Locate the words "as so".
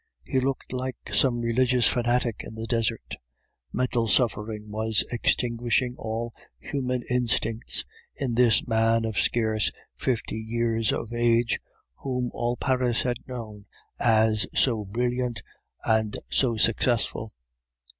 13.99-14.85